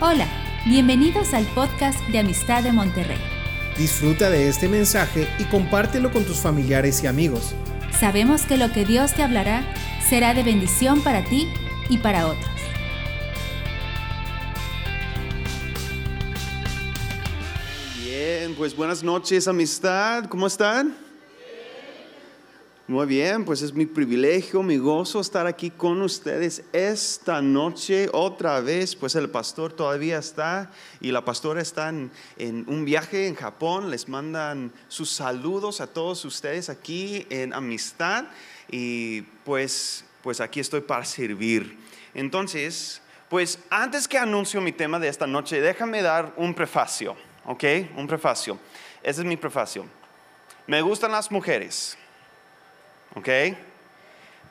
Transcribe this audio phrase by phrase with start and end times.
[0.00, 0.26] Hola,
[0.66, 3.16] bienvenidos al podcast de Amistad de Monterrey.
[3.78, 7.54] Disfruta de este mensaje y compártelo con tus familiares y amigos.
[7.96, 9.62] Sabemos que lo que Dios te hablará
[10.08, 11.48] será de bendición para ti
[11.88, 12.50] y para otros.
[18.02, 20.92] Bien, pues buenas noches amistad, ¿cómo están?
[22.86, 28.60] Muy bien, pues es mi privilegio, mi gozo estar aquí con ustedes esta noche otra
[28.60, 28.94] vez.
[28.94, 30.70] Pues el pastor todavía está
[31.00, 32.10] y la pastora está en,
[32.66, 33.90] un viaje en Japón.
[33.90, 38.26] Les mandan sus saludos a todos ustedes aquí en amistad
[38.70, 41.78] y pues, pues aquí estoy para servir.
[42.12, 47.16] Entonces, pues antes que anuncio mi tema de esta noche, déjame dar un prefacio,
[47.46, 47.64] ¿ok?
[47.96, 48.58] Un prefacio.
[49.02, 49.86] Ese es mi prefacio.
[50.66, 51.96] Me gustan las mujeres.
[53.14, 53.28] ¿Ok?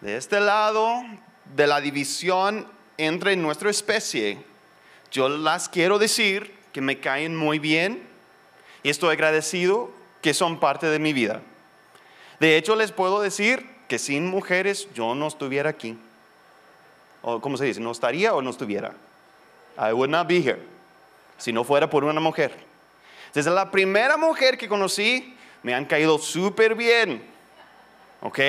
[0.01, 1.01] De este lado
[1.55, 2.67] de la división
[2.97, 4.37] entre nuestra especie,
[5.11, 8.03] yo las quiero decir que me caen muy bien
[8.81, 11.41] y estoy agradecido que son parte de mi vida.
[12.39, 15.97] De hecho, les puedo decir que sin mujeres yo no estuviera aquí.
[17.21, 17.79] O, ¿Cómo se dice?
[17.79, 18.93] ¿No estaría o no estuviera?
[19.77, 20.59] I would not be here.
[21.37, 22.55] Si no fuera por una mujer.
[23.33, 27.32] Desde la primera mujer que conocí, me han caído súper bien.
[28.23, 28.39] ¿Ok?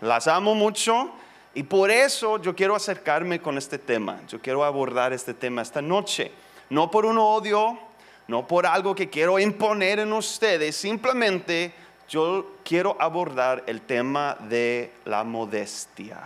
[0.00, 1.10] Las amo mucho
[1.54, 5.82] y por eso yo quiero acercarme con este tema, yo quiero abordar este tema esta
[5.82, 6.32] noche,
[6.70, 7.78] no por un odio,
[8.26, 11.72] no por algo que quiero imponer en ustedes, simplemente
[12.08, 16.20] yo quiero abordar el tema de la modestia.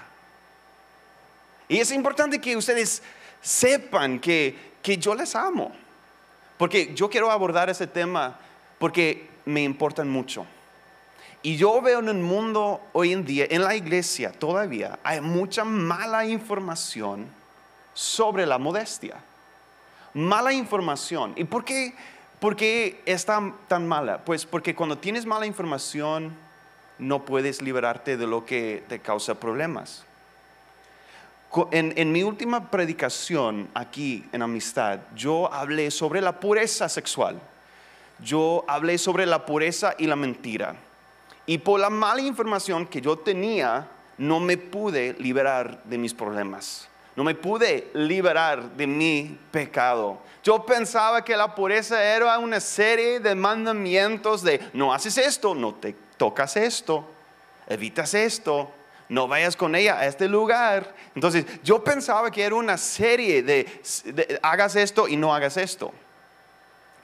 [1.68, 3.02] Y es importante que ustedes
[3.40, 5.72] sepan que, que yo les amo,
[6.58, 8.38] porque yo quiero abordar ese tema
[8.78, 10.46] porque me importan mucho.
[11.42, 15.64] Y yo veo en el mundo hoy en día, en la iglesia todavía, hay mucha
[15.64, 17.26] mala información
[17.94, 19.16] sobre la modestia.
[20.14, 21.32] Mala información.
[21.36, 21.94] ¿Y por qué,
[22.38, 24.24] por qué tan, tan mala?
[24.24, 26.32] Pues porque cuando tienes mala información
[26.98, 30.04] no puedes liberarte de lo que te causa problemas.
[31.72, 37.40] En, en, mi última predicación aquí en Amistad, yo hablé sobre la pureza sexual.
[38.20, 40.76] Yo hablé sobre la pureza y la mentira.
[41.46, 43.88] Y por la mala información que yo tenía,
[44.18, 46.88] no me pude liberar de mis problemas.
[47.16, 50.18] No me pude liberar de mi pecado.
[50.42, 55.74] Yo pensaba que la pureza era una serie de mandamientos de no haces esto, no
[55.74, 57.04] te tocas esto,
[57.68, 58.70] evitas esto,
[59.08, 60.94] no vayas con ella a este lugar.
[61.14, 63.68] Entonces yo pensaba que era una serie de,
[64.06, 65.92] de hagas esto y no hagas esto.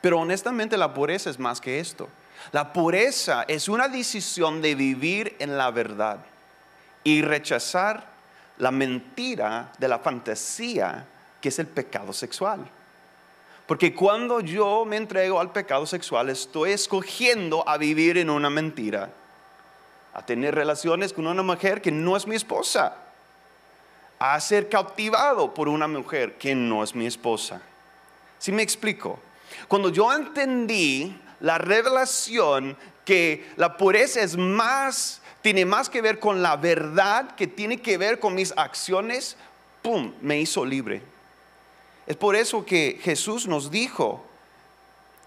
[0.00, 2.08] Pero honestamente la pureza es más que esto.
[2.52, 6.18] La pureza es una decisión de vivir en la verdad
[7.04, 8.06] y rechazar
[8.58, 11.06] la mentira de la fantasía
[11.40, 12.68] que es el pecado sexual.
[13.66, 19.10] Porque cuando yo me entrego al pecado sexual, estoy escogiendo a vivir en una mentira,
[20.14, 22.96] a tener relaciones con una mujer que no es mi esposa,
[24.18, 27.60] a ser cautivado por una mujer que no es mi esposa.
[28.38, 29.18] Si me explico?
[29.68, 36.42] Cuando yo entendí la revelación que la pureza es más, tiene más que ver con
[36.42, 39.36] la verdad, que tiene que ver con mis acciones,
[39.82, 41.02] ¡pum!, me hizo libre.
[42.06, 44.24] Es por eso que Jesús nos dijo,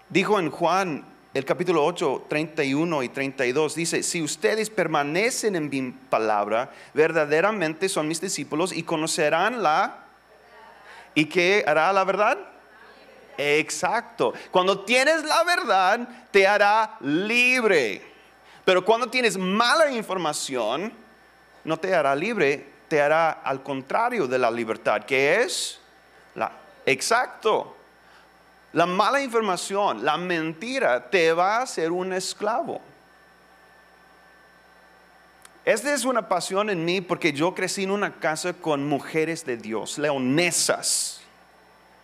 [0.08, 5.90] dijo en Juan el capítulo 8, 31 y 32, dice, si ustedes permanecen en mi
[5.90, 10.04] palabra, verdaderamente son mis discípulos y conocerán la...
[11.14, 12.38] ¿Y qué hará la verdad?
[13.36, 14.32] Exacto.
[14.50, 18.02] Cuando tienes la verdad, te hará libre.
[18.64, 20.92] Pero cuando tienes mala información,
[21.64, 25.80] no te hará libre, te hará al contrario de la libertad, que es
[26.34, 26.52] la...
[26.86, 27.76] Exacto.
[28.72, 32.80] La mala información, la mentira, te va a hacer un esclavo.
[35.64, 39.56] Esta es una pasión en mí porque yo crecí en una casa con mujeres de
[39.56, 41.20] Dios, leonesas,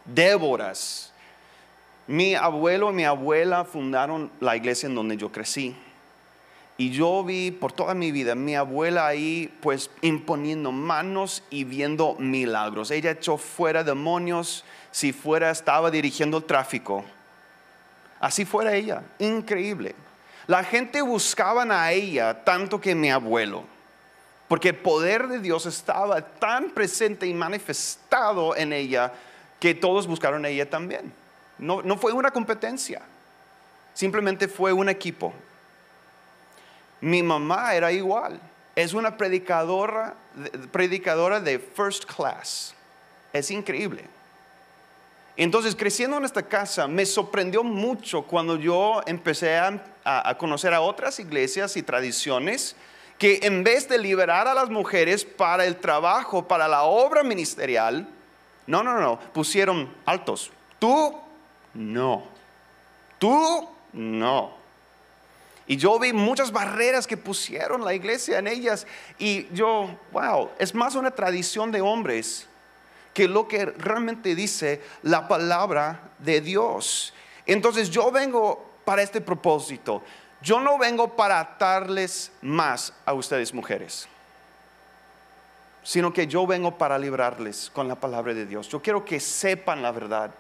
[0.05, 1.13] Déboras,
[2.09, 5.77] mi abuelo y mi abuela fundaron la iglesia en donde yo crecí.
[6.79, 12.15] Y yo vi por toda mi vida mi abuela ahí pues imponiendo manos y viendo
[12.15, 12.91] milagros.
[12.91, 17.05] Ella echó fuera demonios si fuera estaba dirigiendo el tráfico.
[18.21, 19.95] Así fuera ella, increíble.
[20.47, 23.65] La gente buscaba a ella tanto que mi abuelo,
[24.49, 29.13] porque el poder de Dios estaba tan presente y manifestado en ella
[29.61, 31.13] que todos buscaron a ella también.
[31.59, 33.03] No, fue una competencia,
[33.95, 35.33] simplemente fue un equipo.
[37.01, 38.41] Mi mamá era igual,
[38.77, 40.15] es una predicadora,
[40.71, 42.75] predicadora de first class,
[43.33, 44.05] es increíble.
[45.37, 50.81] Entonces, creciendo en esta casa, me sorprendió mucho cuando yo empecé a, a, conocer a
[50.81, 52.75] otras iglesias y tradiciones
[53.19, 58.09] que en vez de liberar a las mujeres para el trabajo, para la obra ministerial,
[58.67, 60.51] no, no, no, pusieron altos.
[60.79, 61.17] Tú,
[61.79, 62.25] no.
[63.19, 64.53] Tú, no.
[65.67, 68.87] Y yo vi muchas barreras que pusieron la iglesia en ellas.
[69.19, 72.47] Y yo, wow, es más una tradición de hombres
[73.13, 77.13] que lo que realmente dice la palabra de Dios.
[77.47, 80.03] Entonces yo vengo para este propósito.
[80.41, 84.09] Yo no vengo para atarles más a ustedes mujeres,
[85.83, 88.69] sino que yo vengo para librarles con la palabra de Dios.
[88.69, 90.31] Yo quiero que sepan la verdad.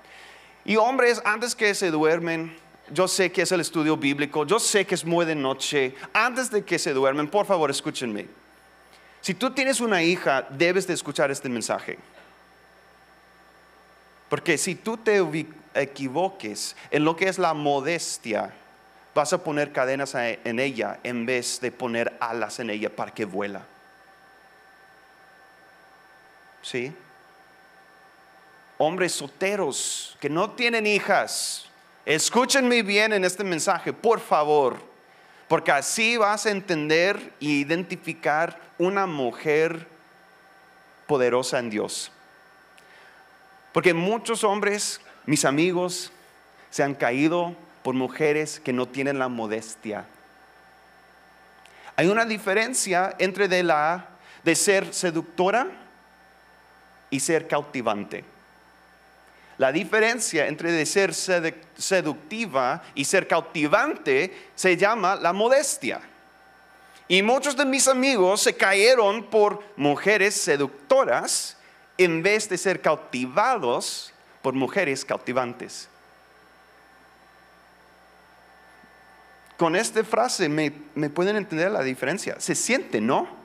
[0.65, 2.57] Y hombres, antes que se duermen,
[2.91, 6.51] yo sé que es el estudio bíblico, yo sé que es muy de noche, antes
[6.51, 8.27] de que se duermen, por favor escúchenme.
[9.21, 11.99] Si tú tienes una hija, debes de escuchar este mensaje.
[14.29, 15.23] Porque si tú te
[15.75, 18.53] equivoques en lo que es la modestia,
[19.15, 23.25] vas a poner cadenas en ella en vez de poner alas en ella para que
[23.25, 23.63] vuela.
[26.63, 26.93] ¿Sí?
[28.79, 31.67] Hombres solteros que no tienen hijas,
[32.07, 34.79] escúchenme bien en este mensaje, por favor,
[35.49, 39.87] porque así vas a entender e identificar una mujer
[41.07, 42.13] poderosa en Dios.
[43.73, 46.13] Porque muchos hombres, mis amigos,
[46.71, 50.05] se han caído por mujeres que no tienen la modestia.
[51.97, 54.07] Hay una diferencia entre de la
[54.45, 55.67] de ser seductora
[57.11, 58.25] y ser cautivante.
[59.59, 66.01] La diferencia entre de ser seductiva y ser cautivante se llama la modestia.
[67.09, 71.57] Y muchos de mis amigos se cayeron por mujeres seductoras
[71.97, 74.13] en vez de ser cautivados
[74.43, 75.89] por mujeres cautivantes.
[79.57, 80.71] Con esta frase me,
[81.11, 82.39] pueden entender la diferencia.
[82.39, 83.38] Se siente, ¿no?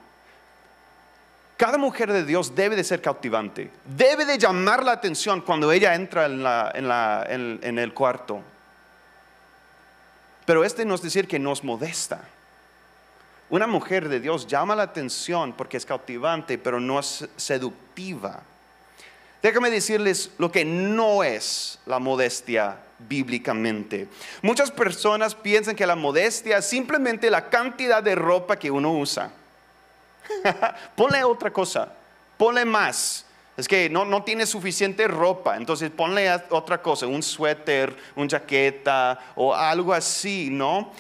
[1.63, 5.95] Cada mujer de Dios debe de ser cautivante, debe de llamar la atención cuando ella
[5.95, 8.42] entra en, en el cuarto.
[10.45, 12.19] Pero este no es decir que nos modesta.
[13.50, 18.42] Una mujer de Dios llama la atención porque es cautivante, pero no es seductiva.
[19.42, 24.09] Déjame decirles lo que no es la modestia bíblicamente.
[24.42, 29.31] Muchas personas piensan que la modestia es simplemente la cantidad de ropa que uno usa.
[30.96, 31.92] ponle otra cosa,
[32.38, 33.25] ponle más.
[33.56, 39.20] Es que no, no tiene suficiente ropa, entonces ponle otra cosa, un suéter, un jaqueta
[39.36, 40.92] o algo así, ¿no?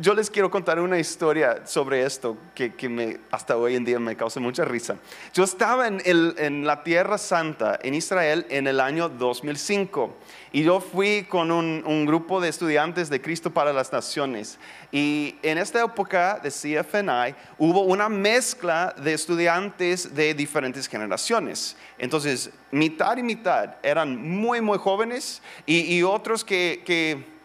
[0.00, 4.16] Yo les quiero contar una historia sobre esto que, me, hasta hoy en día me
[4.16, 4.96] causa mucha risa.
[5.34, 10.14] Yo estaba en, en la Tierra Santa, en Israel, en el año 2005
[10.52, 14.58] y yo fui con un, un, grupo de estudiantes de Cristo para las Naciones.
[14.90, 21.76] Y en esta época de CFNI hubo una mezcla de estudiantes de diferentes generaciones.
[21.98, 27.37] Entonces, mitad y mitad eran muy, muy jóvenes y, y otros que, que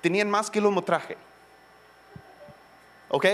[0.00, 1.16] tenían más kilometraje.
[3.08, 3.26] ¿Ok?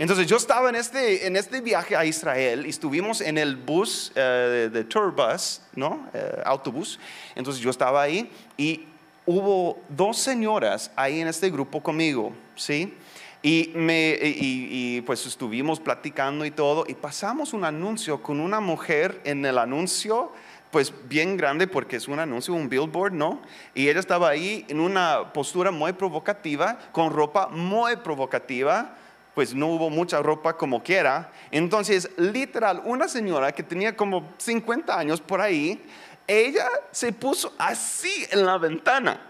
[0.00, 4.12] Entonces yo estaba en este, en este viaje a Israel y estuvimos en el bus
[4.14, 6.08] eh, de, tour bus, ¿no?
[6.14, 6.98] Eh, autobús.
[7.34, 8.86] Entonces yo estaba ahí y
[9.26, 12.94] hubo dos señoras ahí en este grupo conmigo, ¿sí?
[13.42, 19.20] Y, me, y, pues estuvimos platicando y todo y pasamos un anuncio con una mujer
[19.24, 20.32] en el anuncio
[20.70, 23.40] pues bien grande porque es un anuncio, un billboard, ¿no?
[23.74, 28.96] Y ella estaba ahí en una postura muy provocativa, con ropa muy provocativa,
[29.34, 31.32] pues no hubo mucha ropa como quiera.
[31.50, 35.82] Entonces, literal, una señora que tenía como 50 años por ahí,
[36.26, 39.20] ella se puso así en la ventana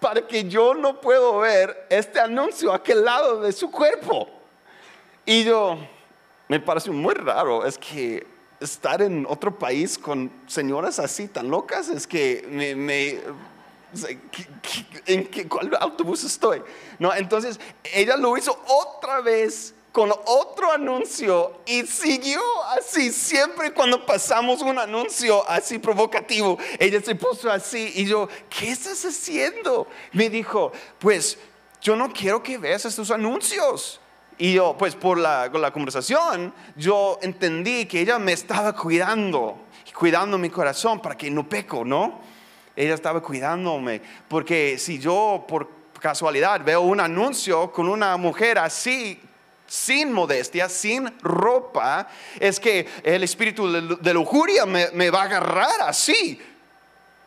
[0.00, 4.28] para que yo no puedo ver este anuncio a aquel lado de su cuerpo.
[5.24, 5.78] Y yo,
[6.48, 8.26] me pareció muy raro, es que
[8.60, 13.20] estar en otro país con señoras así tan locas es que me,
[15.06, 16.62] ¿en qué, cuál autobús estoy?
[16.98, 22.40] No, entonces ella lo hizo otra vez con otro anuncio y siguió
[22.76, 23.10] así.
[23.10, 29.04] Siempre cuando pasamos un anuncio así provocativo, ella se puso así y yo, ¿qué estás
[29.04, 29.86] haciendo?
[30.12, 31.38] Me dijo, pues
[31.80, 34.00] yo no quiero que veas estos anuncios.
[34.38, 39.58] Y yo, pues por la, la conversación, yo entendí que ella me estaba cuidando,
[39.92, 42.20] cuidando mi corazón para que no peco, ¿no?
[42.76, 45.68] Ella estaba cuidándome, porque si yo por
[45.98, 49.20] casualidad veo un anuncio con una mujer así,
[49.66, 55.80] sin modestia, sin ropa, es que el espíritu de lujuria me, me va a agarrar
[55.80, 56.40] así.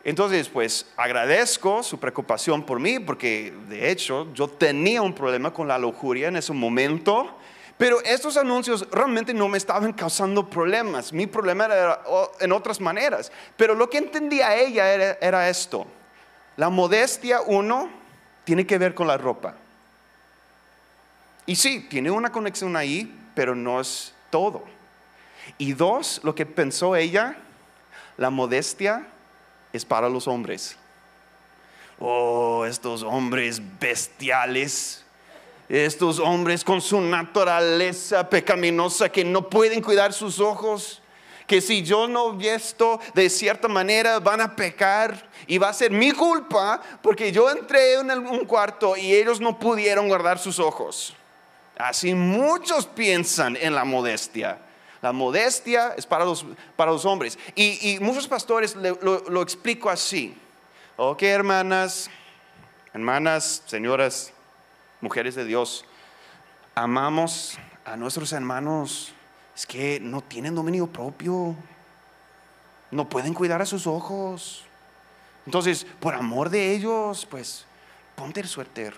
[0.04, 5.68] Entonces, pues agradezco su preocupación por mí, porque de hecho yo tenía un problema con
[5.68, 7.38] la lujuria en ese momento.
[7.78, 11.12] Pero estos anuncios realmente no me estaban causando problemas.
[11.12, 12.00] Mi problema era
[12.40, 13.32] en otras maneras.
[13.56, 15.86] Pero lo que entendía ella era, esto.
[16.56, 17.88] La modestia, uno,
[18.44, 19.54] tiene que ver con la ropa.
[21.46, 24.64] Y sí, tiene una conexión ahí, pero no es todo.
[25.58, 27.36] Y dos, lo que pensó ella,
[28.16, 29.06] la modestia
[29.72, 30.76] es para los hombres.
[31.98, 35.04] Oh, estos hombres bestiales,
[35.68, 41.00] estos hombres con su naturaleza pecaminosa que no pueden cuidar sus ojos,
[41.46, 45.90] que si yo no visto de cierta manera van a pecar y va a ser
[45.90, 51.14] mi culpa porque yo entré en un cuarto y ellos no pudieron guardar sus ojos.
[51.76, 54.58] Así muchos piensan en la modestia.
[55.02, 57.36] La modestia es para los, para los hombres.
[57.56, 60.34] Y, muchos pastores lo, lo, explico así.
[60.96, 62.08] Ok, hermanas,
[62.94, 64.32] hermanas, señoras,
[65.00, 65.84] mujeres de Dios,
[66.76, 69.12] amamos a nuestros hermanos.
[69.56, 71.56] Es que no tienen dominio propio.
[72.92, 74.64] No pueden cuidar a sus ojos.
[75.46, 77.66] Entonces, por amor de ellos, pues,
[78.14, 78.94] ponte el suéter.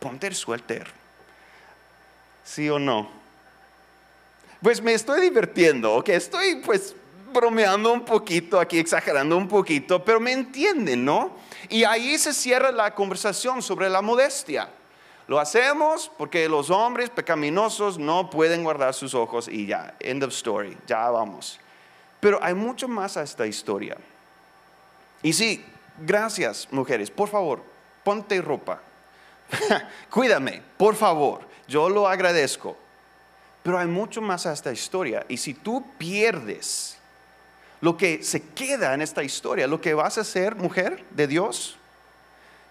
[0.00, 0.90] Ponte el suéter.
[2.42, 3.23] ¿Sí o no?
[4.64, 6.96] Pues me estoy divirtiendo, ok, estoy pues
[7.34, 11.32] bromeando un poquito aquí, exagerando un poquito, pero me entienden, ¿no?
[11.68, 14.70] Y ahí se cierra la conversación sobre la modestia.
[15.26, 20.30] Lo hacemos porque los hombres pecaminosos no pueden guardar sus ojos y ya, end of
[20.30, 21.60] story, ya vamos.
[22.18, 23.98] Pero hay mucho más a esta historia.
[25.22, 25.62] Y sí,
[25.98, 27.62] gracias mujeres, por favor,
[28.02, 28.80] ponte ropa.
[30.08, 32.78] Cuídame, por favor, yo lo agradezco.
[33.64, 35.24] Pero hay mucho más a esta historia.
[35.26, 36.98] Y si tú pierdes
[37.80, 41.78] lo que se queda en esta historia, lo que vas a hacer, mujer de Dios,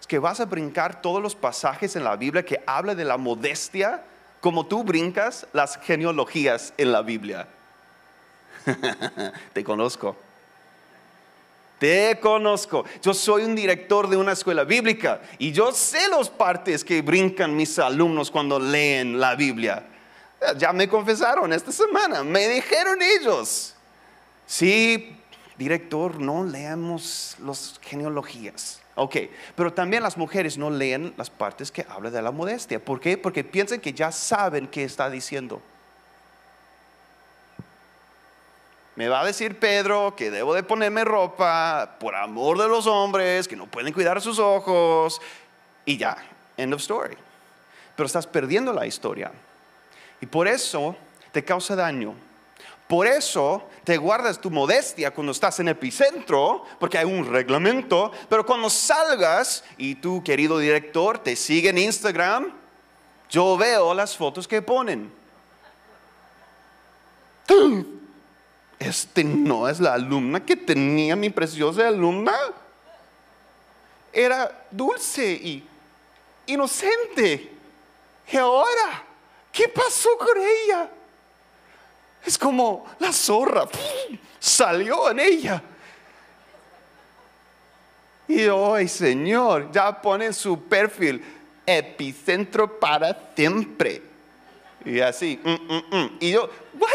[0.00, 3.16] es que vas a brincar todos los pasajes en la Biblia que habla de la
[3.16, 4.04] modestia,
[4.40, 7.48] como tú brincas las genealogías en la Biblia.
[9.52, 10.16] Te conozco.
[11.80, 12.84] Te conozco.
[13.02, 17.56] Yo soy un director de una escuela bíblica y yo sé los partes que brincan
[17.56, 19.88] mis alumnos cuando leen la Biblia.
[20.56, 23.74] Ya me confesaron esta semana, me dijeron ellos.
[24.46, 25.16] Sí,
[25.56, 28.80] director, no leamos las genealogías.
[28.96, 29.16] Ok,
[29.56, 32.78] pero también las mujeres no leen las partes que habla de la modestia.
[32.78, 33.18] ¿Por qué?
[33.18, 35.60] Porque piensan que ya saben qué está diciendo.
[38.96, 43.48] Me va a decir Pedro que debo de ponerme ropa por amor de los hombres,
[43.48, 45.20] que no pueden cuidar sus ojos.
[45.84, 46.16] Y ya,
[46.56, 47.16] end of story.
[47.96, 49.32] Pero estás perdiendo la historia.
[50.24, 50.96] Y por eso
[51.32, 52.14] te causa daño.
[52.88, 58.46] Por eso te guardas tu modestia cuando estás en epicentro, porque hay un reglamento, pero
[58.46, 62.54] cuando salgas y tu querido director te sigue en Instagram,
[63.28, 65.12] yo veo las fotos que ponen.
[68.78, 72.34] Este no es la alumna que tenía mi preciosa alumna.
[74.10, 75.68] Era dulce y
[76.46, 77.52] inocente.
[78.32, 79.04] Y ahora
[79.54, 80.90] ¿Qué pasó con ella?
[82.26, 83.68] Es como la zorra
[84.40, 85.62] salió en ella.
[88.26, 91.24] Y hoy, Señor, ya pone su perfil
[91.64, 94.02] epicentro para siempre.
[94.84, 96.16] Y así, mm, mm, mm.
[96.18, 96.90] y yo, ¿what?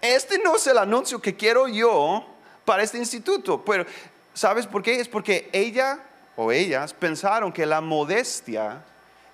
[0.00, 2.26] Este no es el anuncio que quiero yo
[2.64, 3.64] para este instituto.
[3.64, 3.86] Pero,
[4.32, 4.98] ¿sabes por qué?
[4.98, 6.00] Es porque ella
[6.34, 8.82] o ellas pensaron que la modestia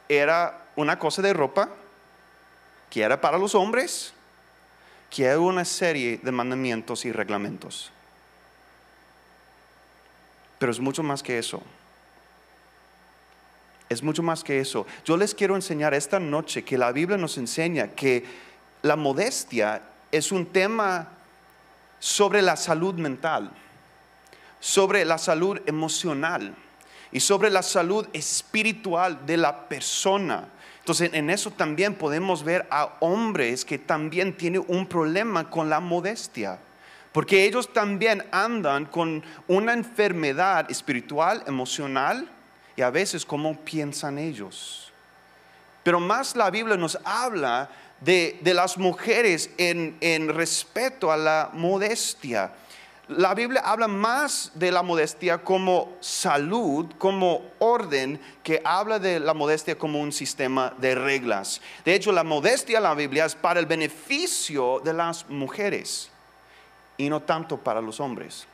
[0.08, 1.68] era una cosa de ropa
[2.90, 4.12] que era para los hombres,
[5.08, 7.92] que era una serie de mandamientos y reglamentos.
[10.58, 11.62] Pero es mucho más que eso.
[13.88, 14.86] Es mucho más que eso.
[15.04, 18.24] Yo les quiero enseñar esta noche que la Biblia nos enseña que
[18.82, 19.82] la modestia
[20.12, 21.08] es un tema
[21.98, 23.50] sobre la salud mental,
[24.60, 26.54] sobre la salud emocional
[27.12, 30.48] y sobre la salud espiritual de la persona.
[30.80, 35.80] Entonces en eso también podemos ver a hombres que también tienen un problema con la
[35.80, 36.58] modestia,
[37.12, 42.28] porque ellos también andan con una enfermedad espiritual, emocional
[42.76, 44.90] y a veces cómo piensan ellos.
[45.82, 47.68] Pero más la Biblia nos habla
[48.00, 52.52] de, las mujeres en, en respeto a la modestia.
[53.10, 59.34] La Biblia habla más de la modestia como salud, como orden, que habla de la
[59.34, 61.60] modestia como un sistema de reglas.
[61.84, 66.08] De hecho, la modestia en la Biblia es para el beneficio de las mujeres
[66.96, 68.46] y no tanto para los hombres.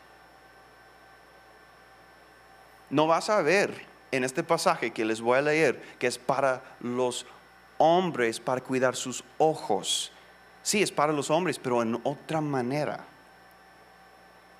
[2.89, 6.63] No vas a ver en este pasaje que les voy a leer que es para
[6.81, 7.27] los
[7.77, 10.13] hombres, para cuidar sus ojos.
[10.63, 13.05] Sí, es para los hombres, pero en otra manera.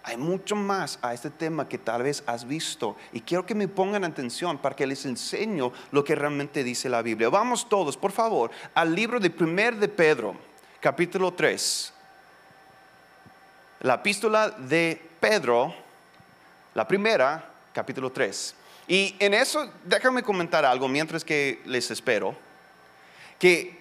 [0.07, 3.67] Hay mucho más a este tema que tal vez has visto y quiero que me
[3.67, 7.29] pongan atención para que les enseño lo que realmente dice la Biblia.
[7.29, 10.37] Vamos todos, por favor, al libro de primer de Pedro,
[10.79, 11.93] capítulo 3.
[13.81, 15.75] La epístola de Pedro,
[16.75, 18.55] la primera, capítulo 3.
[18.87, 22.37] Y en eso, déjame comentar algo mientras que les espero,
[23.41, 23.77] que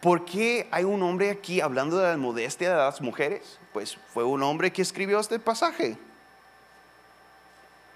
[0.00, 3.60] ¿por qué hay un hombre aquí hablando de la modestia de las mujeres?
[3.72, 5.96] Pues fue un hombre que escribió este pasaje.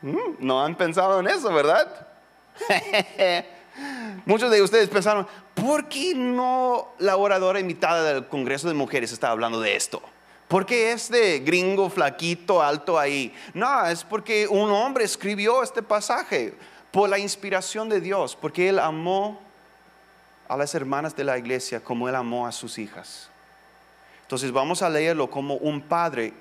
[0.03, 2.09] Mm, no han pensado en eso, ¿verdad?
[4.25, 9.31] Muchos de ustedes pensaron, ¿por qué no la oradora invitada del Congreso de Mujeres está
[9.31, 10.03] hablando de esto?
[10.49, 13.35] ¿Por qué este gringo flaquito, alto ahí?
[13.53, 16.55] No, es porque un hombre escribió este pasaje
[16.93, 19.41] por la inspiración de Dios, porque él amó
[20.49, 23.29] a las hermanas de la iglesia como él amó a sus hijas.
[24.27, 26.35] Entonces vamos a leerlo como un padre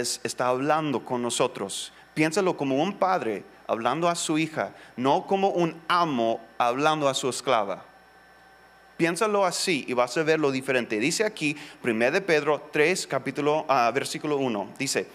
[0.00, 1.92] está hablando con nosotros.
[2.14, 7.28] Piénsalo como un padre hablando a su hija, no como un amo hablando a su
[7.28, 7.84] esclava.
[8.96, 10.98] Piénsalo así y vas a ver lo diferente.
[10.98, 15.08] Dice aquí, 1 de Pedro 3, capítulo, ah, versículo 1, dice,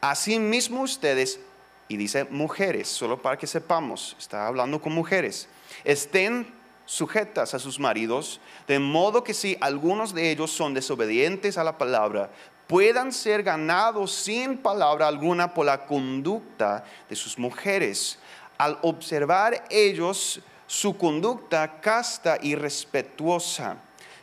[0.00, 1.40] así mismo ustedes,
[1.88, 5.48] y dice mujeres, solo para que sepamos, está hablando con mujeres,
[5.84, 6.46] estén
[6.86, 11.76] sujetas a sus maridos, de modo que si algunos de ellos son desobedientes a la
[11.76, 12.30] palabra,
[12.66, 18.18] puedan ser ganados sin palabra alguna por la conducta de sus mujeres.
[18.58, 23.76] Al observar ellos su conducta casta y respetuosa,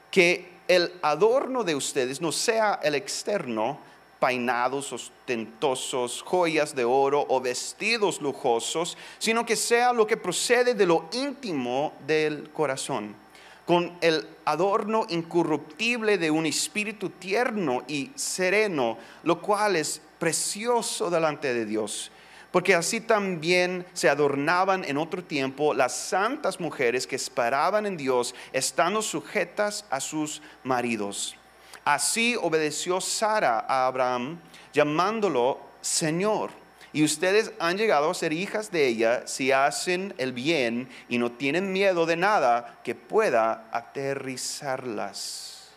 [0.10, 3.80] que el adorno de ustedes no sea el externo,
[4.24, 10.86] peinados ostentosos, joyas de oro o vestidos lujosos, sino que sea lo que procede de
[10.86, 13.18] lo íntimo del corazón,
[13.66, 21.54] con el adorno incorruptible de un espíritu tierno y sereno, lo cual es precioso delante
[21.54, 22.10] de Dios
[22.52, 28.36] porque así también se adornaban en otro tiempo las santas mujeres que esperaban en Dios,
[28.54, 31.36] estando sujetas a sus maridos.
[31.86, 34.40] Así obedeció Sara a Abraham,
[34.74, 36.52] llamándolo Señor.
[36.94, 41.32] Y ustedes han llegado a ser hijas de ella si hacen el bien y no
[41.32, 45.72] tienen miedo de nada que pueda aterrizarlas.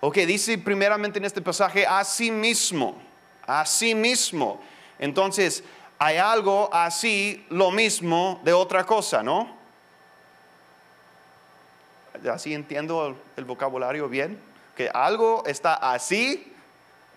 [0.00, 3.00] Ok, dice primeramente en este pasaje, así mismo,
[3.46, 4.62] así mismo.
[4.98, 5.64] Entonces,
[5.98, 9.48] hay algo así, lo mismo de otra cosa, ¿no?
[12.30, 14.38] Así entiendo el, vocabulario bien,
[14.76, 16.52] que algo está así,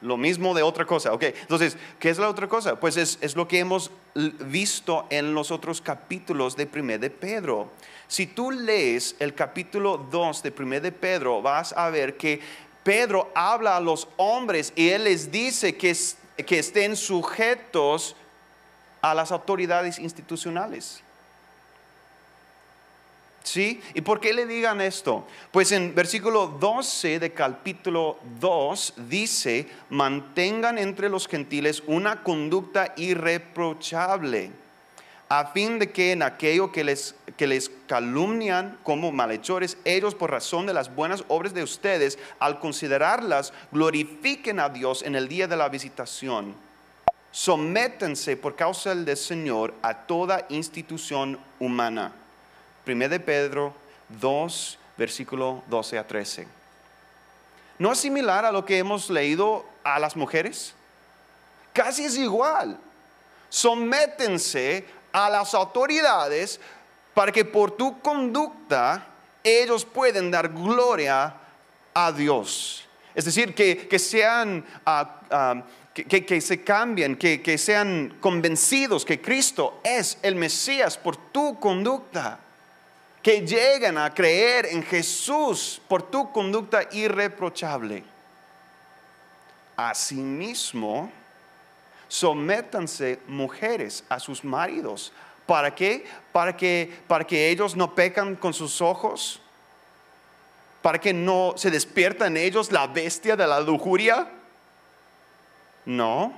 [0.01, 1.13] lo mismo de otra cosa.
[1.13, 2.79] Ok, entonces, ¿qué es la otra cosa?
[2.79, 7.69] Pues es, lo que hemos visto en los otros capítulos de 1 de Pedro.
[8.07, 12.39] Si tú lees el capítulo 2 de 1 de Pedro, vas a ver que
[12.83, 15.95] Pedro habla a los hombres y él les dice que,
[16.45, 18.15] que estén sujetos
[19.01, 21.03] a las autoridades institucionales.
[23.47, 23.79] ¿Sí?
[23.93, 25.25] ¿Y por qué le digan esto?
[25.51, 34.51] Pues en versículo 12 de capítulo 2 dice, mantengan entre los gentiles una conducta irreprochable,
[35.29, 40.29] a fin de que en aquello que les, que les calumnian como malhechores, ellos por
[40.29, 45.47] razón de las buenas obras de ustedes, al considerarlas, glorifiquen a Dios en el día
[45.47, 46.53] de la visitación
[47.29, 52.11] sométense por causa del Señor a toda institución humana.
[52.87, 53.73] 1 de Pedro
[54.09, 56.47] 2, versículo 12 a 13.
[57.79, 60.73] ¿No es similar a lo que hemos leído a las mujeres?
[61.73, 62.79] Casi es igual.
[63.49, 66.59] Sométense a las autoridades
[67.13, 69.05] para que por tu conducta
[69.43, 71.33] ellos pueden dar gloria
[71.93, 72.83] a Dios.
[73.13, 79.79] Es decir, que, sean ah, ah, que, se cambien, que, que sean convencidos que Cristo
[79.83, 82.39] es el Mesías por tu conducta,
[83.27, 88.01] que lleguen a creer en Jesús por tu conducta irreprochable.
[89.75, 91.11] Asimismo,
[92.07, 95.11] sométanse mujeres a sus maridos.
[95.45, 96.05] ¿Para qué?
[96.31, 99.41] Para que, para que ellos no pecan con sus ojos.
[100.81, 104.25] Para que no se despierta en ellos la bestia de la lujuria
[105.83, 106.33] no,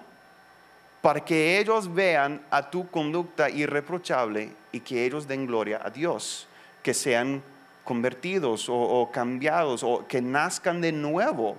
[1.04, 6.49] para que ellos vean a tu conducta irreprochable y que ellos den gloria a Dios,
[6.84, 7.44] que sean
[7.84, 11.58] convertidos o, cambiados o que nazcan de nuevo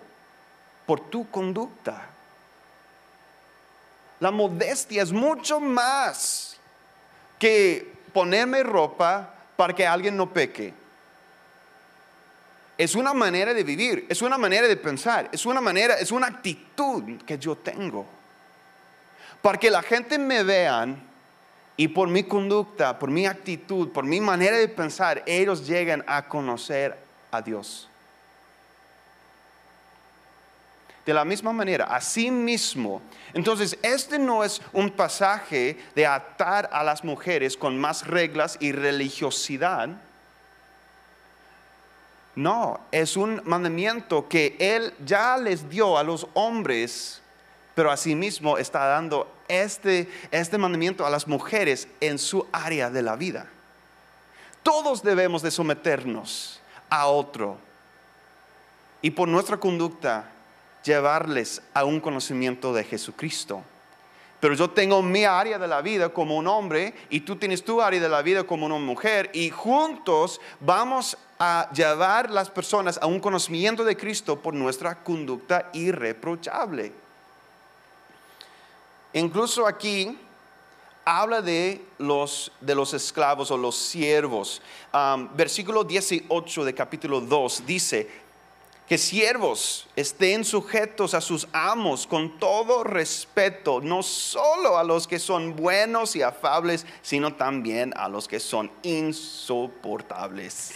[0.87, 2.07] por tu conducta.
[4.21, 6.57] La modestia es mucho más
[7.39, 10.73] que ponerme ropa para que alguien no peque.
[12.79, 16.29] Es una manera de vivir, es una manera de pensar, es una manera, es una
[16.29, 18.07] actitud que yo tengo.
[19.43, 21.10] Para que la gente me vean
[21.77, 26.29] y por mi conducta, por mi actitud, por mi manera de pensar, ellos lleguen a
[26.29, 26.97] conocer
[27.31, 27.89] a Dios.
[31.07, 33.01] De la misma manera, así mismo.
[33.33, 38.73] Entonces, este no es un pasaje de atar a las mujeres con más reglas y
[38.73, 39.89] religiosidad.
[42.37, 47.20] No, es un mandamiento que Él ya les dio a los hombres,
[47.81, 53.17] pero asimismo está dando este, este mandamiento a las mujeres en su área de la
[53.17, 53.47] vida.
[54.63, 57.57] Todos debemos de someternos a otro
[59.01, 60.31] y por nuestra conducta
[60.85, 63.63] llevarles a un conocimiento de Jesucristo.
[64.41, 67.81] Pero yo tengo mi área de la vida como un hombre y tú tienes tu
[67.81, 73.07] área de la vida como una mujer y juntos vamos a llevar las personas a
[73.07, 77.00] un conocimiento de Cristo por nuestra conducta irreprochable.
[79.13, 80.17] Incluso aquí
[81.05, 84.63] habla de los, de los esclavos o los siervos.
[85.35, 88.09] versículo 18 de capítulo 2 dice,
[88.91, 95.21] que siervos estén sujetos a sus amos con todo respeto, no solo a los que
[95.21, 100.73] son buenos y afables, sino también a los que son insoportables.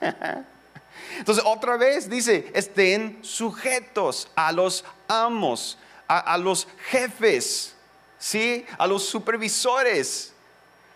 [1.18, 5.78] Entonces, otra vez dice, estén sujetos a los amos,
[6.18, 7.74] a, los jefes,
[8.18, 8.66] ¿sí?
[8.78, 10.32] A los supervisores.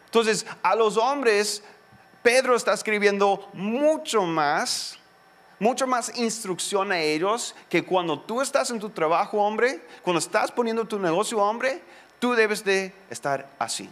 [0.07, 1.63] Entonces, a los hombres,
[2.23, 4.99] Pedro está escribiendo mucho más
[5.59, 10.53] mucho más instrucción a ellos que cuando tú estás en tu trabajo, hombre, cuando estás
[10.53, 11.83] poniendo tu negocio, hombre,
[12.19, 13.89] tú debes de estar así.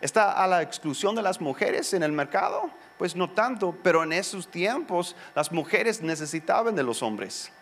[0.00, 2.70] ¿Está a la exclusión de las mujeres en el mercado?
[2.98, 7.52] Pues no tanto, pero en esos tiempos las mujeres necesitaban de los hombres.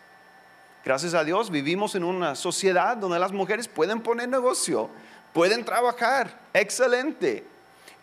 [0.85, 4.89] Gracias a Dios vivimos en una sociedad donde las mujeres pueden poner negocio,
[5.33, 7.45] pueden trabajar, excelente.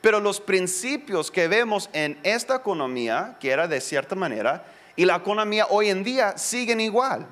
[0.02, 4.64] Pero los principios que vemos en esta economía, que era de cierta manera,
[4.96, 7.26] y la economía hoy en día siguen igual.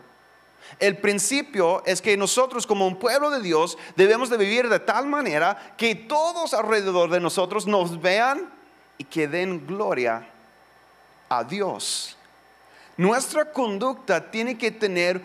[0.79, 5.05] El principio es que nosotros como un pueblo de Dios debemos de vivir de tal
[5.05, 8.51] manera que todos alrededor de nosotros nos vean
[8.97, 10.27] y que den gloria
[11.29, 12.17] a Dios.
[12.97, 15.21] Nuestra conducta tiene que tener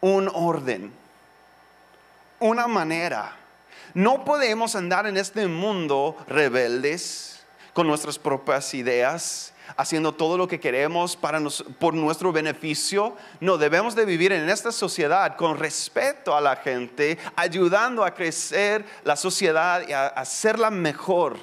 [0.00, 0.92] un orden,
[2.38, 3.36] una manera.
[3.94, 10.60] No podemos andar en este mundo rebeldes con nuestras propias ideas, haciendo todo lo que
[10.60, 11.40] queremos para
[11.78, 13.16] por nuestro beneficio.
[13.40, 18.84] No, debemos de vivir en esta sociedad con respeto a la gente, ayudando a crecer
[19.04, 21.36] la sociedad y a hacerla mejor.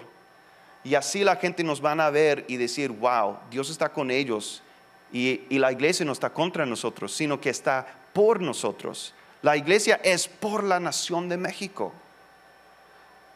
[0.83, 4.61] Y así la gente nos van a ver y decir, wow, Dios está con ellos.
[5.11, 7.87] Y, y la iglesia no está contra nosotros, sino que está
[8.17, 9.13] por nosotros.
[9.43, 11.93] La iglesia es por la nación de México.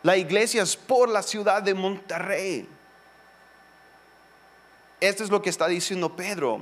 [0.01, 2.67] La iglesia es por la ciudad de Monterrey.
[4.99, 6.61] Esto es lo que está diciendo Pedro.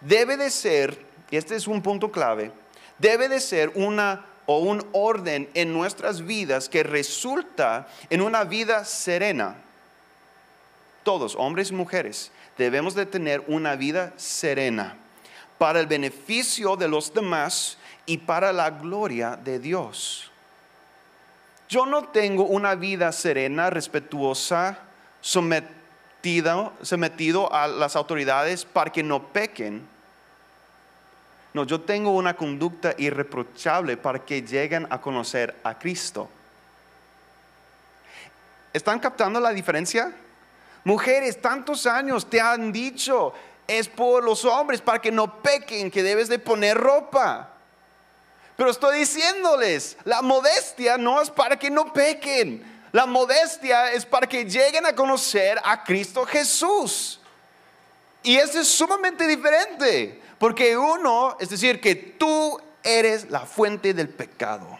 [0.00, 2.50] Debe de ser, y este es un punto clave,
[2.98, 8.84] debe de ser una o un orden en nuestras vidas que resulta en una vida
[8.84, 9.54] serena.
[11.04, 14.96] Todos, hombres y mujeres, debemos de tener una vida serena
[15.60, 20.30] para el beneficio de los demás y para la gloria de Dios.
[21.68, 24.78] Yo no tengo una vida serena, respetuosa,
[25.20, 29.86] sometido, sometido a las autoridades para que no pequen.
[31.52, 36.30] No, yo tengo una conducta irreprochable para que lleguen a conocer a Cristo.
[38.72, 40.10] ¿Están captando la diferencia?
[40.84, 43.34] Mujeres, tantos años te han dicho,
[43.78, 47.50] es por los hombres, para que no pequen, que debes de poner ropa.
[48.56, 52.80] Pero estoy diciéndoles, la modestia no es para que no pequen.
[52.92, 57.20] La modestia es para que lleguen a conocer a Cristo Jesús.
[58.22, 64.08] Y eso es sumamente diferente, porque uno, es decir, que tú eres la fuente del
[64.08, 64.78] pecado.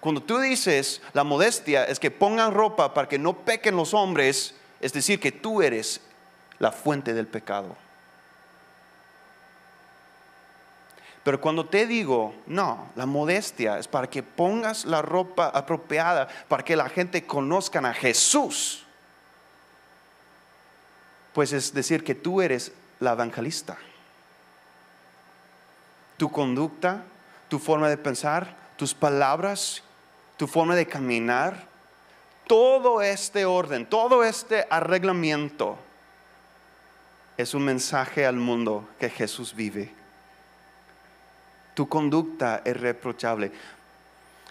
[0.00, 4.54] Cuando tú dices la modestia es que pongan ropa para que no pequen los hombres,
[4.84, 6.02] es decir, que tú eres
[6.58, 7.74] la fuente del pecado.
[11.22, 16.62] Pero cuando te digo, no, la modestia es para que pongas la ropa apropiada, para
[16.62, 18.84] que la gente conozca a Jesús.
[21.32, 22.70] Pues es decir que tú eres
[23.00, 23.78] la evangelista.
[26.18, 27.04] Tu conducta,
[27.48, 29.82] tu forma de pensar, tus palabras,
[30.36, 31.72] tu forma de caminar,
[32.46, 35.76] todo este orden, todo este arreglamiento
[37.36, 40.04] es un mensaje al mundo que Jesús vive
[41.74, 43.52] tu conducta es reprochable.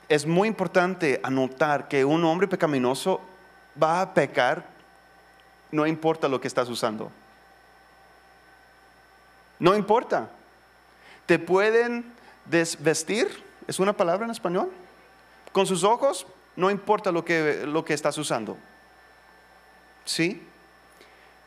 [0.09, 3.21] Es muy importante anotar que un hombre pecaminoso
[3.81, 4.71] va a pecar
[5.71, 7.11] no importa lo que estás usando.
[9.57, 10.29] No importa.
[11.25, 12.13] Te pueden
[12.45, 14.69] desvestir, es una palabra en español,
[15.51, 18.57] con sus ojos, no importa lo que, lo que estás usando.
[20.05, 20.41] ¿Sí?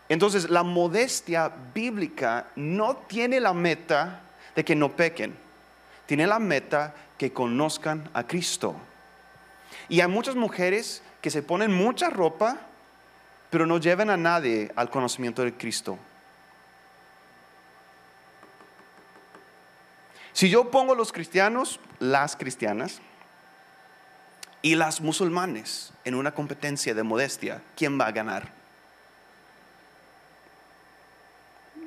[0.08, 4.20] Entonces, la modestia bíblica no tiene la meta
[4.54, 5.46] de que no pequen
[6.06, 8.74] tiene la meta que conozcan a Cristo.
[9.88, 12.58] Y hay muchas mujeres que se ponen mucha ropa,
[13.50, 15.98] pero no llevan a nadie al conocimiento de Cristo.
[20.32, 23.00] Si yo pongo los cristianos, las cristianas,
[24.62, 28.52] y las musulmanes en una competencia de modestia, ¿quién va a ganar?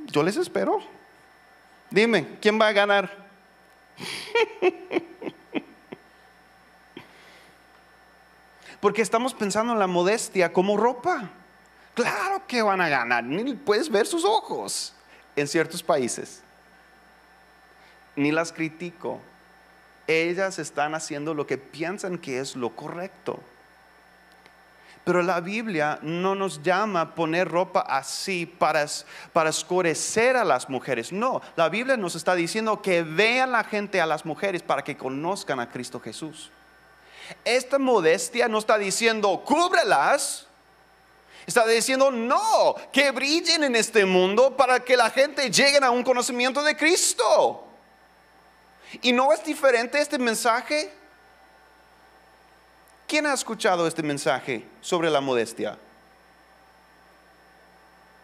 [0.07, 0.79] Yo les espero.
[1.89, 3.29] Dime, ¿quién va a ganar?
[8.79, 11.29] Porque estamos pensando en la modestia como ropa.
[11.93, 14.93] Claro que van a ganar, ni puedes ver sus ojos
[15.35, 16.41] en ciertos países.
[18.15, 19.19] Ni las critico.
[20.09, 23.39] Ellas están haciendo lo que piensan que es lo correcto.
[25.03, 28.87] Pero la Biblia no nos llama a poner ropa así para,
[29.33, 31.11] para escurecer a las mujeres.
[31.11, 34.97] No, la Biblia nos está diciendo que vean la gente a las mujeres para que
[34.97, 36.49] conozcan a Cristo Jesús.
[37.45, 40.47] Esta modestia no está diciendo cúbrelas.
[41.45, 46.01] Está diciendo no, que brillen en este mundo para que la gente llegue a un
[46.01, 47.68] conocimiento de Cristo.
[49.01, 50.91] ¿Y no es diferente este mensaje
[53.09, 55.79] ¿Quién ha escuchado este mensaje sobre la modestia?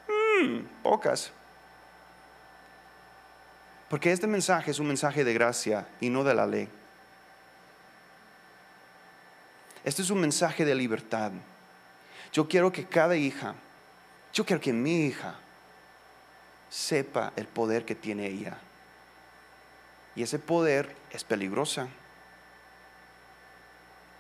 [0.08, 1.32] Hmm, pocas.
[3.89, 6.69] Porque este mensaje es un mensaje de gracia y no de la ley.
[9.84, 11.32] Este es un mensaje de libertad.
[12.32, 13.56] Yo quiero que cada hija,
[14.34, 15.34] yo quiero que mi hija
[16.69, 18.56] sepa el poder que tiene ella.
[20.15, 21.88] Y ese poder es peligrosa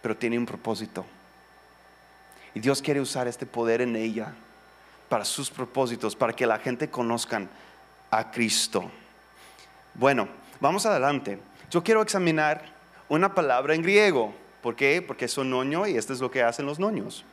[0.05, 1.03] pero tiene un propósito.
[2.53, 4.35] Y Dios quiere usar este poder en ella
[5.09, 7.49] para sus propósitos, para que la gente conozcan
[8.11, 8.91] a Cristo.
[9.95, 10.27] Bueno,
[10.59, 11.39] vamos adelante.
[11.71, 12.65] Yo quiero examinar
[13.09, 14.31] una palabra en griego.
[14.61, 15.01] ¿Por qué?
[15.01, 17.25] Porque son noño y esto es lo que hacen los noños.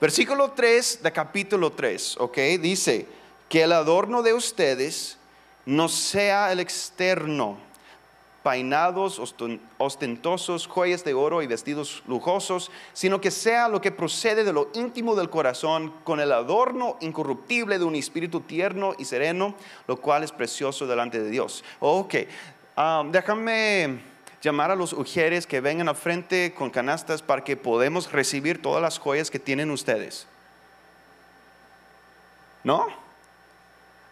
[0.00, 2.38] Versículo 3 de capítulo 3, ¿ok?
[2.58, 3.06] Dice,
[3.50, 5.18] que el adorno de ustedes
[5.66, 7.67] no sea el externo
[8.42, 9.20] peinados
[9.78, 14.68] ostentosos, joyas de oro y vestidos lujosos, sino que sea lo que procede de lo
[14.74, 19.54] íntimo del corazón, con el adorno incorruptible de un espíritu tierno y sereno,
[19.86, 21.64] lo cual es precioso delante de Dios.
[21.80, 22.14] Ok,
[22.76, 23.98] um, déjame
[24.40, 28.80] llamar a los mujeres que vengan al frente con canastas para que podamos recibir todas
[28.80, 30.26] las joyas que tienen ustedes.
[32.62, 32.86] ¿No?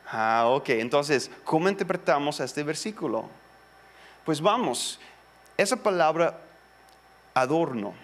[0.08, 3.28] Ah, ok, entonces, ¿cómo interpretamos este versículo?
[4.26, 4.98] Pues vamos,
[5.56, 6.40] esa palabra
[7.32, 7.94] adorno,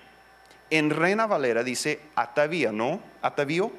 [0.70, 3.00] en Reina Valera dice atavía, ¿no?
[3.20, 3.72] Atavío.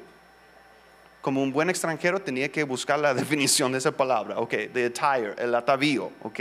[1.22, 5.34] Como un buen extranjero tenía que buscar la definición de esa palabra, ok, de attire,
[5.38, 6.40] el atavío, ok.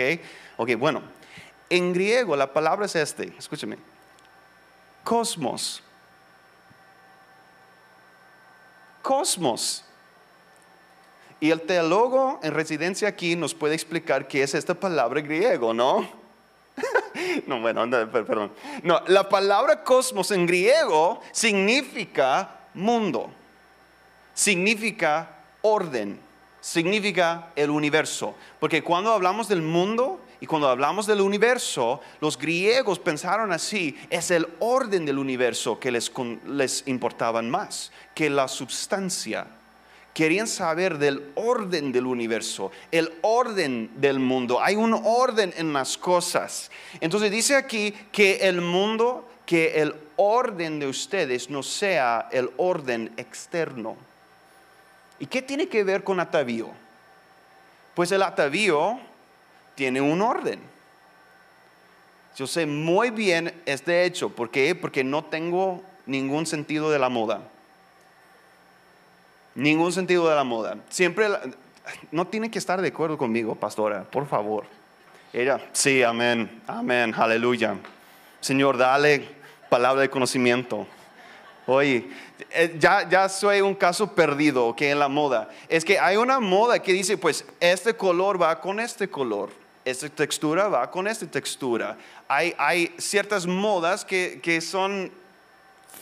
[0.58, 1.02] Ok, bueno,
[1.70, 3.78] en griego la palabra es este, escúcheme,
[5.06, 5.82] cosmos.
[9.02, 9.86] Cosmos.
[11.44, 16.10] Y el teólogo en residencia aquí nos puede explicar qué es esta palabra griego, ¿no?
[17.48, 18.54] no, bueno, perdón.
[18.82, 23.30] No, la palabra cosmos en griego significa mundo,
[24.34, 25.32] significa
[25.64, 26.18] orden,
[26.62, 28.36] significa el universo.
[28.62, 34.32] Porque cuando hablamos del mundo y cuando hablamos del universo, los griegos pensaron así, es
[34.32, 36.10] el orden del universo que les,
[36.48, 39.46] les importaba más que la substancia
[40.14, 44.62] querían saber del orden del universo, el orden del mundo.
[44.62, 46.70] Hay un orden en las cosas.
[47.02, 53.12] Entonces dice aquí que el mundo, que el orden de ustedes no sea el orden
[53.18, 53.98] externo.
[55.20, 56.70] ¿Y qué tiene que ver con atavío?
[57.96, 59.00] Pues el atavío
[59.76, 60.60] tiene un orden.
[62.36, 64.30] Yo sé muy bien este hecho.
[64.30, 64.74] ¿Por qué?
[64.74, 67.42] Porque no tengo ningún sentido de la moda.
[69.56, 70.78] Ningún sentido de la moda.
[70.90, 71.28] Siempre,
[72.12, 74.66] no tiene que estar de acuerdo conmigo, pastora, por favor.
[75.32, 77.76] Ella, sí, amén, amén, aleluya.
[78.40, 79.28] Señor, dale
[79.70, 80.86] palabra de conocimiento.
[81.66, 82.10] Oye,
[82.52, 85.50] eh, ya, ya soy un caso perdido que en la moda.
[85.70, 89.50] Es que hay una moda que dice, pues, este color va con este color.
[89.86, 91.98] Esta textura va con esta textura.
[92.28, 95.12] Hay, hay ciertas modas que, que son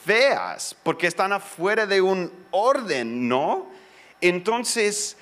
[0.06, 3.68] feas porque están afuera de un orden, ¿no?
[4.20, 5.18] Entonces,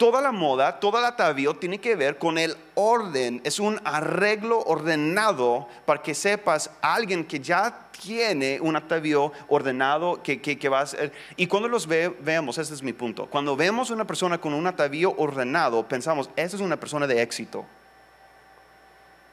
[0.00, 3.40] toda la moda, toda la atavío tiene que ver con el orden.
[3.44, 10.40] Es un arreglo ordenado para que sepas alguien que ya tiene un atavío ordenado que,
[10.40, 11.12] que, va a ser.
[11.36, 13.26] Y cuando los ve, veamos, ese es mi punto.
[13.26, 17.66] Cuando vemos una persona con un atavío ordenado, pensamos, esa es una persona de éxito.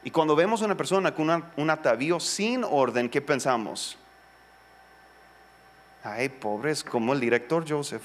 [0.04, 3.96] Y cuando vemos una persona con un atavío sin orden, ¿qué pensamos?
[6.04, 8.02] Ay, pobres, como el director Joseph.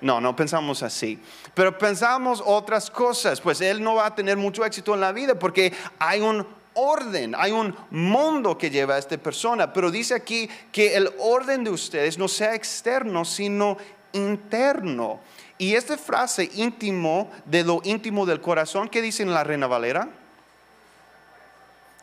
[0.00, 1.18] No, no pensamos así.
[1.54, 3.40] Pero pensamos otras cosas.
[3.40, 7.34] Pues él no va a tener mucho éxito en la vida porque hay un orden,
[7.36, 9.72] hay un mundo que lleva a esta persona.
[9.72, 13.76] Pero dice aquí que el orden de ustedes no sea externo, sino
[14.12, 15.20] interno.
[15.58, 20.08] Y esta frase íntimo, de lo íntimo del corazón, ¿qué dice en la Reina Valera?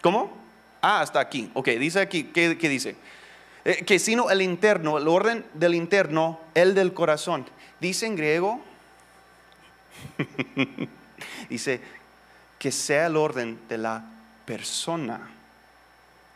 [0.02, 0.32] ¿Cómo?
[0.80, 1.50] Ah, hasta aquí.
[1.56, 2.96] Ok, dice aquí, ¿qué, qué dice?
[3.67, 7.45] Eh, que sino el interno, el orden del interno, el del corazón.
[7.82, 8.62] Dice en griego,
[11.49, 11.82] dice
[12.58, 14.06] que sea el orden de la
[14.45, 15.19] persona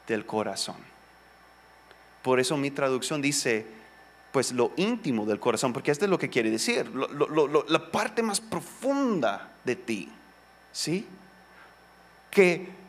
[0.07, 0.75] del corazón.
[2.21, 3.65] Por eso mi traducción dice,
[4.33, 8.41] pues lo íntimo del corazón, porque esto es lo que quiere decir, la parte más
[8.41, 10.11] profunda de ti,
[10.73, 11.07] ¿sí?
[12.29, 12.80] Que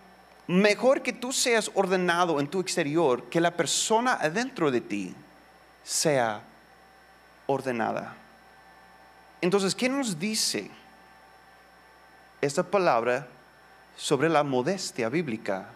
[0.53, 5.15] mejor que tú seas ordenado en tu exterior, que la persona adentro de ti
[5.83, 6.43] sea
[7.47, 8.15] ordenada.
[9.41, 10.71] Entonces, ¿qué nos dice
[12.43, 13.27] esta palabra
[13.97, 15.69] sobre la modestia bíblica?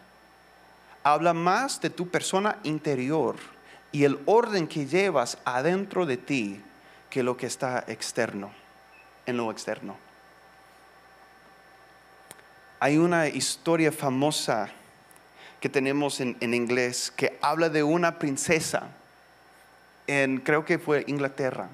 [1.03, 3.37] Habla más de tu persona interior
[3.93, 6.61] y el orden que llevas adentro de ti
[7.09, 8.51] que lo que está externo,
[9.25, 10.06] en lo externo.
[12.79, 14.69] Hay una historia famosa
[15.61, 18.91] que tenemos en, inglés que habla de una princesa
[20.07, 21.69] en, creo que fue Inglaterra.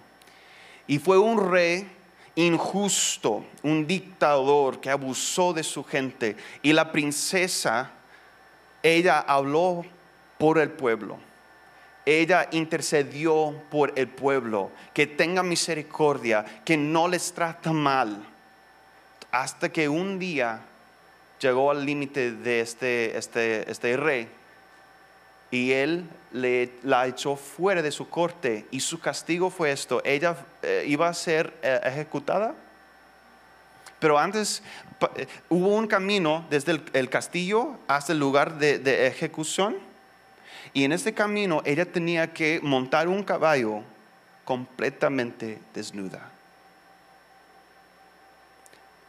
[0.87, 1.91] Y fue un rey
[2.37, 6.37] injusto, un dictador que abusó de su gente.
[6.63, 7.91] Y la princesa,
[8.83, 9.85] ella habló
[10.39, 11.19] por el pueblo.
[12.07, 18.25] Ella intercedió por el pueblo, que tenga misericordia, que no les trata mal.
[19.31, 20.61] Hasta que un día
[21.43, 24.29] llegó al límite de este, este, este rey
[25.51, 30.85] y él la echó fuera de su corte y su castigo fue esto, ella eh,
[30.87, 32.55] iba a ser eh, ejecutada,
[33.99, 34.63] pero antes
[35.17, 39.77] eh, hubo un camino desde el, castillo hasta el lugar de, de ejecución
[40.73, 43.83] y en este camino ella tenía que montar un caballo
[44.45, 46.31] completamente desnuda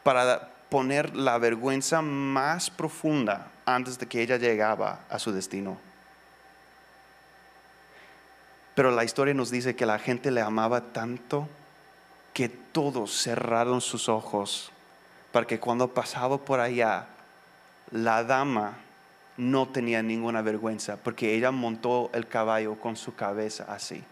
[0.03, 5.77] para, poner la vergüenza más profunda antes de que ella llegaba a su destino.
[8.73, 11.47] Pero la historia nos dice que la gente le amaba tanto
[12.33, 14.71] que todos cerraron sus ojos
[15.31, 17.05] para que cuando pasaba por allá,
[17.91, 18.73] la dama
[19.37, 24.03] no tenía ninguna vergüenza porque ella montó el caballo con su cabeza así.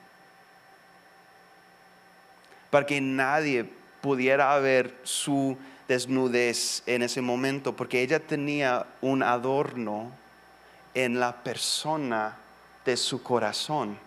[2.69, 3.67] Para que nadie
[4.01, 10.11] pudiera ver su desnudez en ese momento, porque ella tenía un adorno
[10.93, 12.37] en la persona
[12.85, 13.97] de su corazón.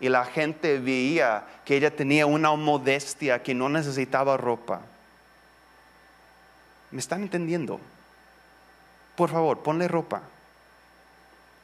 [0.00, 4.80] Y la gente veía que ella tenía una modestia que no necesitaba ropa.
[6.90, 7.80] ¿Me están entendiendo?
[9.16, 10.22] Por favor, ponle ropa.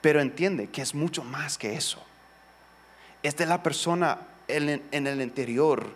[0.01, 2.03] Pero entiende que es mucho más que eso.
[3.23, 5.91] Es de la persona en, en el interior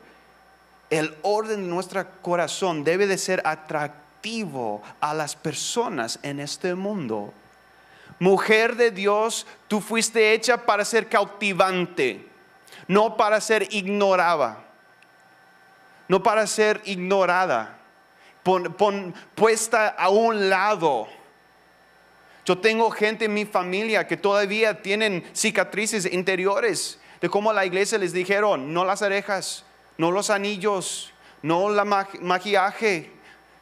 [0.92, 7.32] el orden de nuestro corazón debe de ser atractivo a las personas en este mundo.
[8.18, 12.28] Mujer de Dios, tú fuiste hecha para ser cautivante,
[12.88, 14.58] no para ser ignorada,
[16.08, 17.78] no para ser ignorada,
[19.34, 21.08] puesta a un lado.
[22.44, 27.96] Yo tengo gente en mi familia que todavía tienen cicatrices interiores de cómo la iglesia
[27.96, 29.64] les dijeron, no las orejas,
[29.98, 31.12] no los anillos,
[31.42, 33.12] no la maquillaje,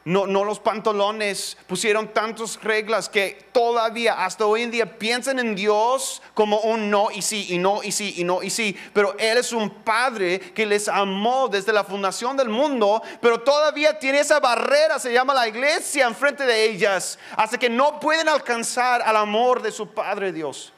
[0.03, 6.23] no, los pantalones, pusieron tantas reglas que todavía hasta hoy en día piensan en Dios
[6.33, 8.75] como un no y sí, y no y sí, y no y sí.
[8.93, 13.99] Pero Él es un Padre que les amó desde la fundación del mundo, pero todavía
[13.99, 19.03] tiene esa barrera, se llama la iglesia, enfrente de ellas, hasta que no pueden alcanzar
[19.03, 20.73] al amor de su Padre Dios.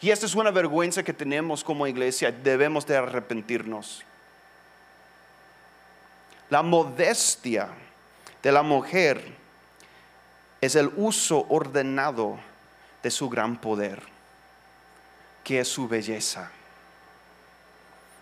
[0.00, 4.02] Y esta es una vergüenza que tenemos como iglesia, debemos de arrepentirnos.
[6.50, 7.68] La modestia
[8.42, 9.24] de la mujer
[10.60, 12.38] es el uso ordenado
[13.02, 14.02] de su gran poder,
[15.44, 16.50] que es su belleza.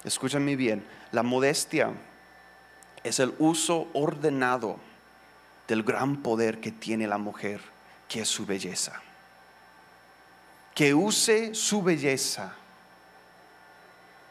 [0.05, 1.91] Escúchame bien, la modestia
[3.03, 4.76] es el uso ordenado
[5.66, 7.61] del gran poder que tiene la mujer,
[8.09, 9.01] que es su belleza.
[10.74, 12.55] Que use su belleza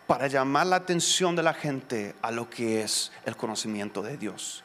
[0.07, 4.63] para llamar la atención de la gente a lo que es el conocimiento de Dios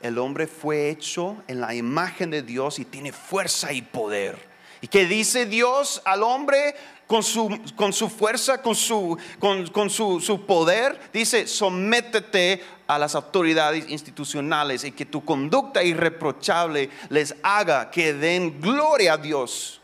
[0.00, 4.38] el hombre fue hecho en la imagen de Dios y tiene fuerza y poder.
[4.80, 6.76] ¿Y qué dice Dios al hombre
[7.08, 11.00] con su, con su fuerza, con, su, con, su, su, poder?
[11.12, 18.60] Dice, sométete a las autoridades institucionales y que tu conducta irreprochable les haga que den
[18.60, 19.80] gloria a Dios.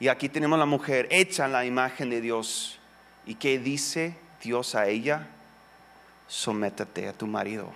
[0.00, 2.78] Y aquí tenemos la mujer hecha en la imagen de Dios.
[3.26, 5.26] ¿Y qué dice Dios a ella?
[6.28, 7.72] Sométete a tu marido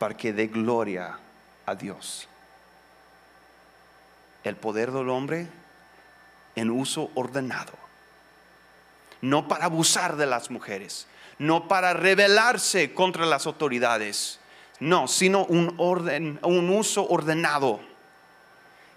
[0.00, 1.18] para que dé gloria
[1.66, 2.26] a Dios.
[4.42, 5.46] El poder del hombre
[6.56, 7.74] en uso ordenado.
[9.20, 11.06] No para abusar de las mujeres,
[11.38, 14.40] no para rebelarse contra las autoridades,
[14.80, 17.80] no, sino un orden, un uso ordenado.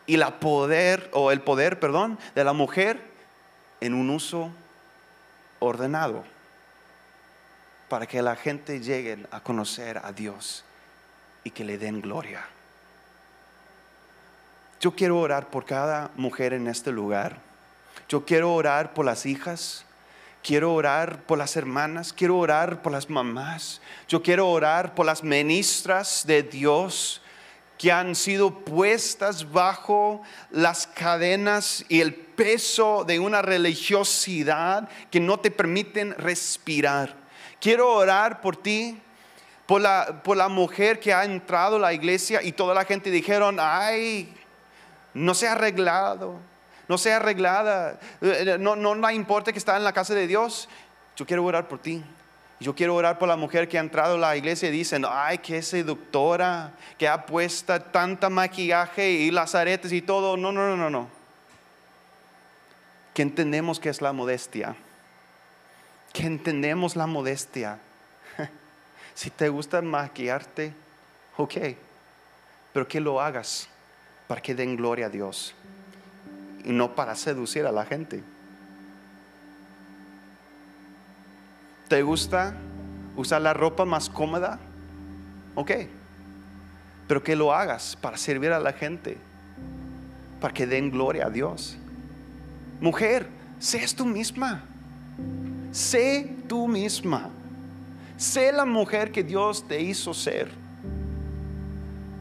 [0.06, 3.00] Y la poder o el poder, perdón, de la mujer
[3.80, 4.52] en un uso
[5.60, 6.24] ordenado
[7.90, 10.64] para que la gente llegue a conocer a Dios
[11.44, 12.46] y que le den gloria.
[14.82, 17.38] Yo quiero orar por cada mujer en este lugar.
[18.10, 19.86] Yo quiero orar por las hijas.
[20.44, 23.80] Quiero orar por las hermanas, quiero orar por las mamás,
[24.10, 27.22] yo quiero orar por las ministras de Dios
[27.78, 30.22] que han sido puestas bajo
[30.52, 37.16] las cadenas y el peso de una religiosidad que no te permiten respirar.
[37.60, 39.00] Quiero orar por ti
[39.66, 43.10] por la, por la mujer que ha entrado a la iglesia y toda la gente
[43.10, 44.34] dijeron, ay,
[45.14, 46.40] no se ha arreglado,
[46.88, 50.68] no se ha arreglada, eh, no, no, importa que está en la casa de Dios.
[51.16, 52.04] Yo quiero orar por ti.
[52.64, 55.40] Yo quiero orar por la mujer que ha entrado a la iglesia y dicen, ay,
[55.40, 60.38] qué seductora, que ha puesto tanta maquillaje y las aretes y todo.
[60.38, 61.10] No, no, no, no, no.
[63.14, 64.78] Que entendemos que es la modestia.
[66.14, 67.80] Que entendemos la modestia
[69.14, 70.74] si te gusta maquillarte,
[71.36, 71.56] ok,
[72.72, 73.68] pero que lo hagas
[74.26, 75.54] para que den gloria a Dios
[76.64, 78.24] y no para seducir a la gente.
[81.88, 82.56] ¿Te gusta
[83.16, 84.60] usar la ropa más cómoda?
[85.56, 85.72] Ok,
[87.08, 89.18] pero que lo hagas para servir a la gente,
[90.42, 91.78] para que den gloria a Dios.
[92.82, 93.28] Mujer,
[93.60, 94.64] sé tú misma,
[95.72, 97.30] sé tú misma.
[98.18, 100.50] Sé la mujer que Dios te hizo ser.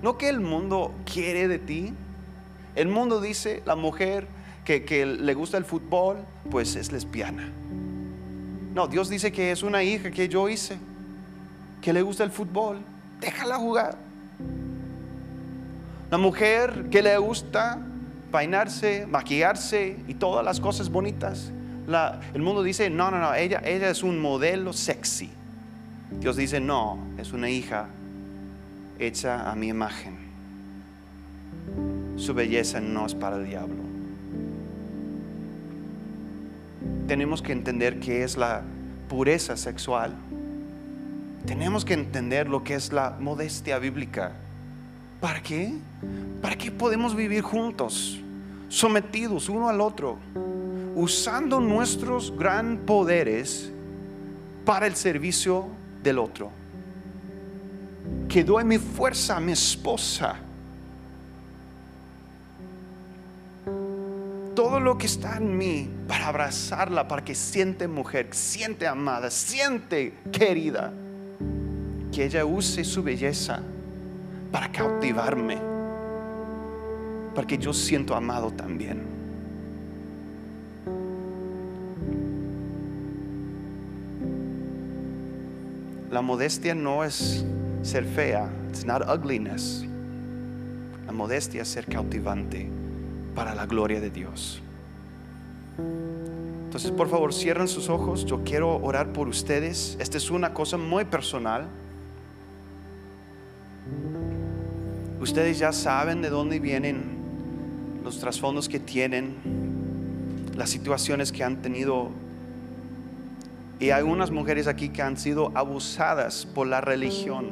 [0.02, 1.92] No que el mundo quiere de ti.
[2.74, 4.26] El mundo dice, la mujer
[4.64, 6.18] que, le gusta el fútbol,
[6.50, 7.52] pues es lesbiana.
[8.74, 10.78] No, Dios dice que es una hija que yo hice,
[11.80, 12.78] que le gusta el fútbol.
[13.20, 13.96] Déjala jugar.
[16.10, 17.78] La mujer que le gusta
[18.32, 21.50] peinarse, maquillarse y todas las cosas bonitas.
[22.34, 25.30] el mundo dice, no, no, no, ella, ella es un modelo sexy.
[26.20, 27.88] Dios dice, no, es una hija
[28.98, 30.16] hecha a mi imagen.
[32.16, 33.91] Su belleza no es para el diablo.
[37.12, 38.62] Tenemos que entender qué es la
[39.10, 40.14] pureza sexual.
[41.44, 44.32] Tenemos que entender lo que es la modestia bíblica.
[45.20, 45.74] ¿Para qué?
[46.40, 48.18] ¿Para qué podemos vivir juntos,
[48.70, 50.16] sometidos uno al otro,
[50.94, 53.70] usando nuestros gran poderes
[54.64, 55.66] para el servicio
[56.02, 56.50] del otro.
[58.26, 60.36] Que doy mi fuerza a mi esposa.
[64.54, 70.12] Todo lo que está en mí para abrazarla, para que siente mujer, siente amada, siente
[70.30, 70.92] querida.
[72.12, 73.62] Que ella use su belleza
[74.50, 75.56] para cautivarme.
[77.34, 79.00] Para que yo siento amado también.
[86.10, 87.42] La modestia no es
[87.82, 88.50] ser fea.
[88.68, 89.86] It's not ugliness.
[91.06, 92.81] La modestia es ser cautivante
[93.34, 94.60] para la gloria de Dios.
[96.64, 98.24] Entonces, por favor, cierren sus ojos.
[98.24, 99.96] Yo quiero orar por ustedes.
[100.00, 101.68] Esta es una cosa muy personal.
[105.20, 107.02] Ustedes ya saben de dónde vienen
[108.02, 109.34] los trasfondos que tienen,
[110.56, 112.10] las situaciones que han tenido.
[113.78, 117.50] Y hay unas mujeres aquí que han sido abusadas por la religión.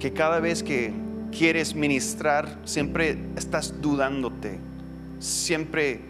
[0.00, 4.58] Que cada vez que quieres ministrar, siempre estás dudándote.
[5.20, 6.00] Siempre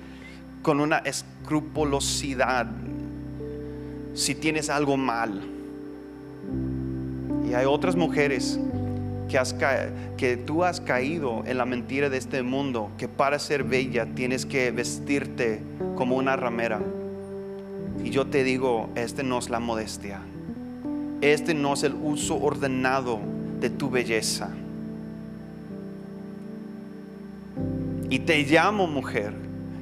[0.63, 2.67] con una escrupulosidad
[4.19, 5.41] si tienes algo mal.
[7.49, 8.59] Y hay otras mujeres
[9.29, 9.55] que, has
[10.17, 14.45] que tú has caído en la mentira de este mundo, que para ser bella tienes
[14.45, 15.63] que vestirte
[15.95, 16.81] como una ramera.
[18.05, 20.21] Y yo te digo, este no es la modestia.
[21.21, 23.21] Este no es el uso ordenado
[23.61, 24.51] de tu belleza.
[28.11, 29.35] Y te llamo mujer,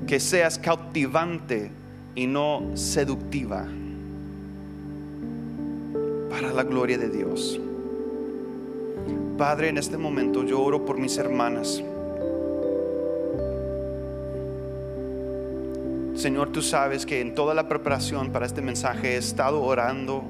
[0.07, 1.71] que seas cautivante
[2.15, 3.67] y no seductiva
[6.31, 7.61] para la gloria de Dios.
[9.39, 11.83] Padre, en este momento yo oro por mis hermanas.
[16.15, 20.25] Señor, tú sabes que en toda la preparación para este mensaje he estado orando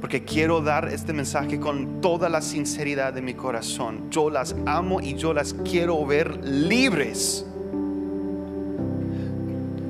[0.00, 4.10] porque quiero dar este mensaje con toda la sinceridad de mi corazón.
[4.10, 7.44] Yo las amo y yo las quiero ver libres.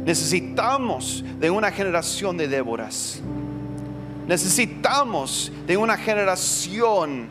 [0.05, 3.21] Necesitamos de una generación de Déboras.
[4.27, 7.27] Necesitamos de una generación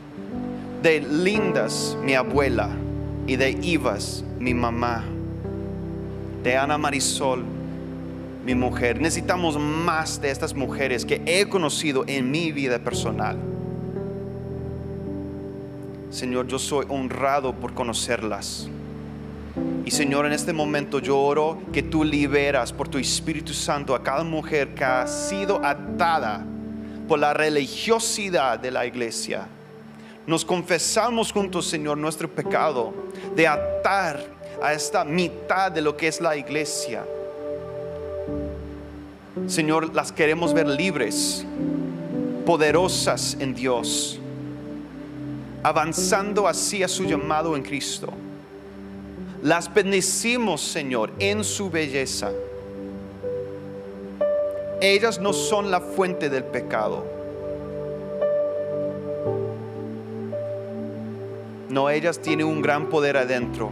[0.83, 2.69] de Lindas, mi abuela,
[3.27, 5.03] y de Ivas, mi mamá,
[6.43, 7.43] de Ana Marisol,
[8.47, 8.99] mi mujer.
[8.99, 13.37] Necesitamos más de estas mujeres que he conocido en mi vida personal.
[16.09, 18.67] Señor, yo soy honrado por conocerlas.
[19.85, 24.01] Y Señor, en este momento yo oro que tú liberas por tu Espíritu Santo a
[24.01, 26.43] cada mujer que ha sido atada
[27.07, 29.47] por la religiosidad de la iglesia
[30.27, 32.93] nos confesamos juntos, Señor, nuestro pecado
[33.33, 34.21] de atar
[34.61, 37.05] a esta mitad de lo que es la iglesia.
[39.45, 41.45] Señor, las queremos ver libres,
[42.45, 44.19] poderosas en Dios,
[45.63, 48.11] avanzando hacia su llamado en Cristo.
[49.43, 52.31] Las bendecimos, Señor, en su belleza.
[54.81, 57.17] Ellas no son la fuente del pecado
[61.69, 63.69] No, ellas tienen un gran poder adentro.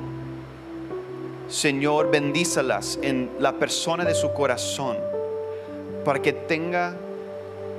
[1.47, 4.97] Señor, bendícelas en la persona de su corazón
[6.05, 6.95] para que tenga,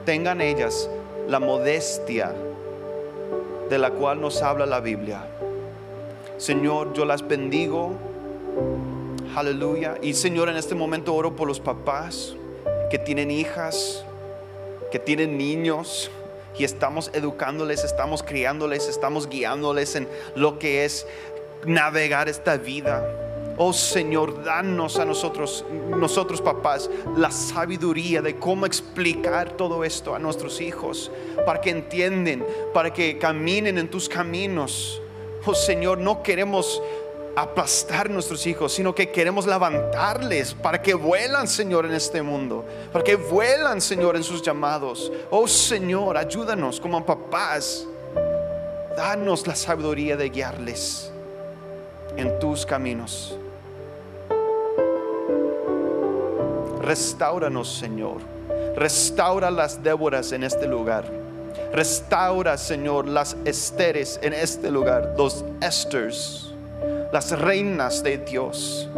[0.04, 0.90] tengan ellas
[1.28, 2.34] la modestia
[3.70, 5.24] de la cual nos habla la Biblia.
[6.36, 7.92] Señor, yo las bendigo.
[9.34, 9.96] Aleluya.
[10.02, 12.34] Y Señor, en este momento oro por los papás
[12.90, 14.04] que tienen hijas,
[14.90, 16.10] que tienen niños
[16.58, 21.06] y estamos educándoles, estamos criándoles, estamos guiándoles en lo que es
[21.64, 23.06] navegar esta vida.
[23.58, 30.18] Oh Señor, danos a nosotros, nosotros papás, la sabiduría de cómo explicar todo esto a
[30.18, 31.10] nuestros hijos,
[31.46, 32.44] para que entienden,
[32.74, 35.00] para que caminen en tus caminos.
[35.46, 36.82] Oh Señor, no queremos
[37.34, 43.04] aplastar nuestros hijos, sino que queremos levantarles para que vuelan, Señor, en este mundo, para
[43.04, 45.12] que vuelan, Señor, en sus llamados.
[45.30, 47.86] Oh Señor, ayúdanos como papás.
[48.96, 51.10] Danos la sabiduría de guiarles
[52.16, 53.38] en tus caminos.
[56.86, 58.18] Restauranos, Señor.
[58.76, 61.04] Restaura las Déboras en este lugar.
[61.72, 66.46] Restaura, Señor, las Esteres en este lugar, los Esters
[67.12, 68.88] las reinas de Dios.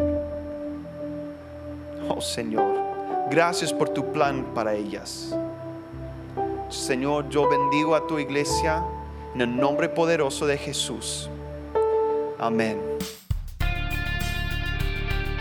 [2.08, 2.74] Oh Señor,
[3.30, 5.34] gracias por tu plan para ellas.
[6.68, 8.82] Señor, yo bendigo a tu iglesia
[9.34, 11.28] en el nombre poderoso de Jesús.
[12.38, 12.80] Amén.